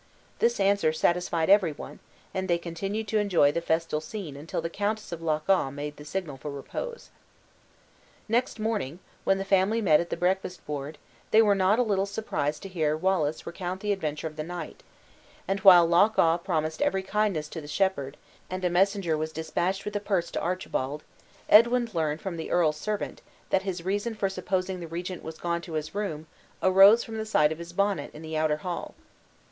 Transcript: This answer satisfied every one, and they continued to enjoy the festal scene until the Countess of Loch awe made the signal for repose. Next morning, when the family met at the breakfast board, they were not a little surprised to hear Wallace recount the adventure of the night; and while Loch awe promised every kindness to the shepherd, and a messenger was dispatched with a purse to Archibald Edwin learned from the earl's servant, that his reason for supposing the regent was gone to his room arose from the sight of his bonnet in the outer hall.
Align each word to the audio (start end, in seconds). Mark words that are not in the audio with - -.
This 0.39 0.59
answer 0.59 0.91
satisfied 0.91 1.47
every 1.47 1.73
one, 1.73 1.99
and 2.33 2.47
they 2.47 2.57
continued 2.57 3.07
to 3.09 3.19
enjoy 3.19 3.51
the 3.51 3.61
festal 3.61 4.01
scene 4.01 4.35
until 4.35 4.59
the 4.59 4.67
Countess 4.67 5.11
of 5.11 5.21
Loch 5.21 5.47
awe 5.47 5.69
made 5.69 5.97
the 5.97 6.05
signal 6.05 6.37
for 6.37 6.49
repose. 6.49 7.11
Next 8.27 8.59
morning, 8.59 8.97
when 9.25 9.37
the 9.37 9.45
family 9.45 9.79
met 9.79 9.99
at 9.99 10.09
the 10.09 10.17
breakfast 10.17 10.65
board, 10.65 10.97
they 11.29 11.39
were 11.39 11.53
not 11.53 11.77
a 11.77 11.83
little 11.83 12.07
surprised 12.07 12.63
to 12.63 12.67
hear 12.67 12.97
Wallace 12.97 13.45
recount 13.45 13.81
the 13.81 13.91
adventure 13.91 14.25
of 14.25 14.37
the 14.37 14.43
night; 14.43 14.81
and 15.47 15.59
while 15.59 15.85
Loch 15.85 16.17
awe 16.17 16.37
promised 16.37 16.81
every 16.81 17.03
kindness 17.03 17.47
to 17.49 17.61
the 17.61 17.67
shepherd, 17.67 18.17
and 18.49 18.65
a 18.65 18.71
messenger 18.71 19.15
was 19.15 19.31
dispatched 19.31 19.85
with 19.85 19.95
a 19.95 19.99
purse 19.99 20.31
to 20.31 20.41
Archibald 20.41 21.03
Edwin 21.47 21.87
learned 21.93 22.21
from 22.21 22.37
the 22.37 22.49
earl's 22.49 22.77
servant, 22.77 23.21
that 23.51 23.61
his 23.61 23.85
reason 23.85 24.15
for 24.15 24.29
supposing 24.29 24.79
the 24.79 24.87
regent 24.87 25.21
was 25.21 25.37
gone 25.37 25.61
to 25.61 25.73
his 25.73 25.93
room 25.93 26.25
arose 26.63 27.03
from 27.03 27.17
the 27.19 27.23
sight 27.27 27.51
of 27.51 27.59
his 27.59 27.71
bonnet 27.71 28.09
in 28.15 28.23
the 28.23 28.35
outer 28.35 28.57
hall. 28.57 28.95